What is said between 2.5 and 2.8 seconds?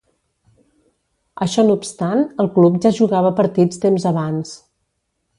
club